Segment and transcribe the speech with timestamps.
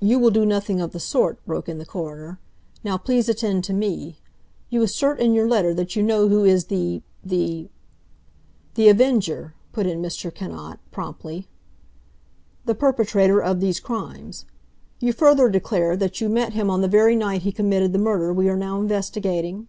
[0.00, 2.40] "You will do nothing of the sort," broke in the coroner.
[2.82, 4.18] "Now, please attend to me.
[4.68, 7.68] You assert in your letter that you know who is the—the—"
[8.74, 10.34] "The Avenger," put in Mr.
[10.34, 11.46] Cannot promptly.
[12.64, 14.44] "The perpetrator of these crimes.
[14.98, 18.32] You further declare that you met him on the very night he committed the murder
[18.32, 19.68] we are now investigating?"